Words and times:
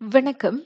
வணக்கம். 0.00 0.58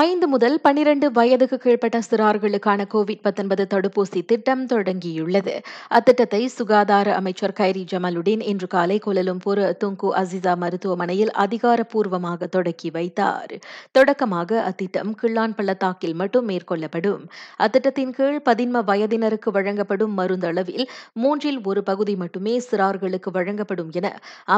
ஐந்து 0.00 0.26
முதல் 0.28 0.56
பனிரெண்டு 0.60 1.06
வயதுக்கு 1.12 1.56
கீழ்ப்பட்ட 1.62 1.98
சிறார்களுக்கான 2.08 2.80
கோவிட் 2.92 3.20
19 3.26 3.64
தடுப்பூசி 3.72 4.20
திட்டம் 4.24 4.64
தொடங்கியுள்ளது. 4.66 5.54
அத்திட்டத்தை 5.88 6.40
சுகாதார 6.46 7.14
அமைச்சர் 7.14 7.54
கைரி 7.60 7.82
ஜமலுடீன் 7.92 8.42
இன்று 8.42 8.66
காலை 8.66 8.96
கோலலும்பூர் 9.06 9.60
துங்கு 9.84 10.08
அசிசா 10.20 10.52
மருத்துவமனையில் 10.56 11.32
அதிகாரப்பூர்வமாக 11.44 12.48
தொடக்கி 12.48 12.90
வைத்தார். 12.90 13.54
தொடக்கமாக 13.90 14.60
அத்திட்டம் 14.70 15.14
கிள்ளான் 15.22 15.54
பள்ளத்தாக்கில் 15.56 16.14
மட்டும் 16.14 16.48
மேற்கொள்ளப்படும். 16.48 17.22
அத்திட்டத்தின் 17.58 18.12
கீழ் 18.18 18.38
பதின்ம 18.50 18.84
வயதினருக்கு 18.90 19.54
வழங்கப்படும் 19.58 20.14
மருந்தளவில் 20.18 20.86
மூன்றில் 21.24 21.60
ஒரு 21.64 21.82
பகுதி 21.82 22.16
மட்டுமே 22.16 22.56
சிறார்களுக்கு 22.70 23.32
வழங்கப்படும் 23.38 23.90
என 23.92 24.06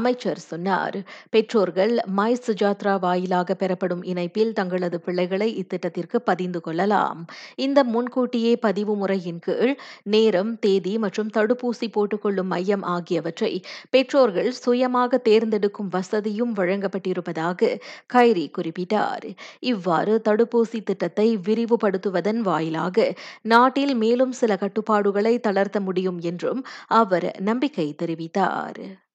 அமைச்சர் 0.01 0.45
சொன்னார். 0.51 1.01
பெற்றோர்கள் 1.31 1.97
மை 2.21 2.39
சுஜாத்ரா 2.49 2.97
வாயிலாக 3.07 3.55
பெறப்படும் 3.55 4.05
இணைப்பில் 4.15 4.53
தங்களது 4.53 5.01
பிள்ளைகள் 5.01 5.29
இத்திட்டத்திற்கு 5.39 6.17
பதிந்து 6.17 6.61
கொள்ளலாம். 6.61 7.27
இந்த 7.57 7.85
முன்கூட்டியே 7.85 8.57
பதிவு 8.57 8.97
முறையின் 8.97 9.39
கீழ் 9.39 9.79
நேரம், 10.03 10.59
தேதி 10.59 10.99
மற்றும் 10.99 11.31
தடுப்பூசி 11.35 11.89
போட்டுக்கொள்ளும் 11.93 12.51
மையம் 12.53 12.83
ஆகியவற்றை 12.83 13.65
பெற்றோர்கள் 13.91 14.53
சுயமாக 14.53 15.19
தேர்ந்தெடுக்கும் 15.19 15.89
வசதியும் 15.89 16.55
வழங்கப்பட்டிருப்பதாக 16.57 17.79
கைரி 18.15 18.51
குறிப்பிட்டார். 18.51 19.37
இவ்வாறு 19.61 20.21
தடுப்பூசி 20.25 20.83
திட்டத்தை 20.83 21.37
விரிவுபடுத்துவதன் 21.37 22.41
வாயிலாக 22.41 23.15
நாட்டில் 23.43 23.95
மேலும் 23.95 24.33
சில 24.33 24.57
கட்டுப்பாடுகளை 24.57 25.41
தளர்த்த 25.41 25.81
முடியும் 25.81 26.19
என்றும் 26.19 26.65
அவர் 26.87 27.37
நம்பிக்கை 27.41 27.95
தெரிவித்தார். 28.03 29.10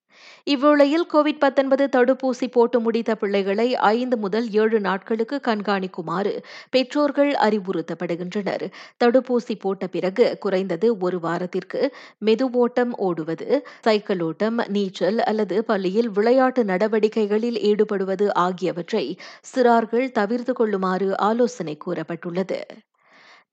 இவ்வேளையில் 0.47 1.05
கோவிட் 1.13 1.39
19 1.39 1.87
தடுப்பூசி 1.95 2.47
போட்டு 2.51 2.79
முடித்த 2.79 3.11
பிள்ளைகளை 3.15 3.67
ஐந்து 3.91 4.17
முதல் 4.17 4.47
ஏழு 4.53 4.79
நாட்களுக்கு 4.79 5.39
கண்காணிக்குமாறு 5.47 6.33
பெற்றோர்கள் 6.69 7.31
அறிவுறுத்தப்படுகின்றனர். 7.45 8.65
தடுப்பூசி 9.03 9.55
போட்ட 9.59 9.87
பிறகு 9.87 10.27
குறைந்தது 10.37 10.89
ஒரு 10.97 11.19
வாரத்திற்கு 11.19 11.81
மெதுவோட்டம் 12.25 12.93
ஓடுவது, 13.07 13.49
சைக்கிளோட்டம், 13.87 14.59
நீச்சல் 14.67 15.19
அல்லது 15.23 15.57
பள்ளியில் 15.63 16.09
விளையாட்டு 16.09 16.63
நடவடிக்கைகளில் 16.63 17.59
ஈடுபடுவது 17.71 18.27
ஆகியவற்றை 18.37 19.05
சிறார்கள் 19.51 20.07
தவிர்த்து 20.11 20.53
கொள்ளுமாறு 20.53 21.09
ஆலோசனை 21.29 21.77
கூறப்பட்டுள்ளது. 21.85 22.59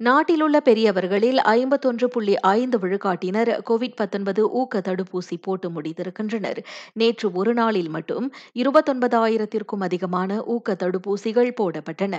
நாட்டிலுள்ள 0.07 0.57
பெரியவர்களில் 0.61 1.41
ஐம்பத்தொன்று 1.53 2.07
புள்ளி 2.09 2.35
ஐந்து 2.51 2.79
விழுக்காட்டினர் 2.79 3.51
கோவிட் 3.71 3.97
19 4.01 4.45
ஊக்க 4.61 4.81
தடுப்பூசி 4.81 5.37
போட்டு 5.41 5.69
முடித்திருக்கின்றனர். 5.71 6.61
நேற்று 6.93 7.33
ஒரு 7.33 7.53
நாளில் 7.55 7.89
மட்டும் 7.89 8.27
இருபத்தொன்பதாயிரத்திற்கும் 8.55 9.85
அதிகமான 9.89 10.41
ஊக்க 10.45 10.77
தடுப்பூசிகள் 10.83 11.53
போடப்பட்டன. 11.61 12.15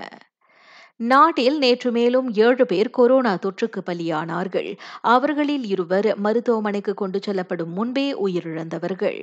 நாட்டில் 0.95 1.57
நேற்று 1.57 1.91
மேலும் 1.91 2.29
ஏழு 2.45 2.65
பேர் 2.65 2.89
கொரோனா 2.89 3.33
தொற்றுக்கு 3.35 3.81
பலியானார்கள். 3.85 4.69
அவர்களில் 5.15 5.65
இருவர் 5.65 6.09
மருத்துவமனைக்கு 6.17 6.93
கொண்டு 6.93 7.19
செல்லப்படும் 7.21 7.73
முன்பே 7.73 8.07
உயிரிழந்தவர்கள். 8.25 9.21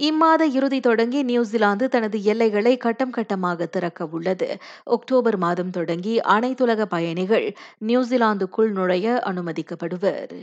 இம்மாத 0.00 0.42
இறுதி 0.50 0.80
தொடங்கி 0.80 1.22
நியூசிலாந்து 1.22 1.88
தனது 1.88 2.18
எல்லைகளை 2.22 2.76
கட்டம் 2.76 3.12
கட்டமாக 3.12 3.66
திறக்க 3.66 4.06
உள்ளது. 4.06 4.48
அக்டோபர் 4.84 5.36
மாதம் 5.36 5.70
தொடங்கி 5.70 6.14
அனைத்துலக 6.18 6.84
பயணிகள் 6.86 7.46
நியூசிலாந்துக்குள் 7.86 8.70
நுழைய 8.70 9.22
அனுமதிக்கப்படுவர். 9.26 10.34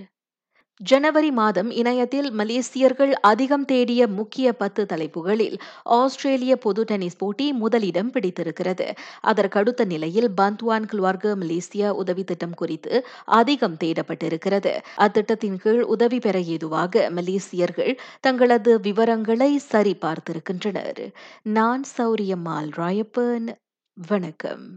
ஜனவரி 0.80 1.31
மாதம் 1.31 1.72
இணையத்தில் 1.72 2.33
மலேசியர்கள் 2.33 3.11
அதிகம் 3.11 3.66
தேடிய 3.66 4.08
முக்கிய 4.08 4.53
பத்து 4.53 4.86
தலைப்புகளில் 4.86 5.58
ஆஸ்திரேலிய 5.84 6.58
பொது 6.58 6.84
டென்னிஸ் 6.84 7.17
போட்டி 7.17 7.53
முதலிடம் 7.53 8.11
பிடித்திருக்கிறது. 8.11 8.94
அதற்கடுத்த 9.23 9.86
நிலையில் 9.86 10.30
பந்த்வான் 10.42 10.86
கிள்வார்க 10.94 11.36
மலேசியா 11.36 11.89
உதவி 11.89 12.23
திட்டம் 12.23 12.53
குறித்து 12.53 13.06
அதிகம் 13.25 13.75
தேடப்பட்டிருக்கிறது. 13.84 14.75
அத்திட்டத்தின் 14.97 15.56
கீழ் 15.56 15.81
உதவி 15.81 16.19
பெற 16.19 16.39
ஏதுவாக 16.39 17.12
மலேசியர்கள் 17.16 17.97
தங்களது 18.19 18.79
விவரங்களை 18.79 19.62
சரிபார்த்திருக்கின்றனர். 19.72 21.13
நான் 21.44 21.84
சௌரியம்மாள் 21.97 22.69
ராயப்பன் 22.78 23.47
வணக்கம். 24.07 24.69